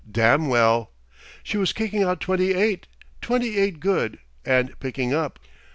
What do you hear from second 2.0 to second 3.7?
out twenty eight twenty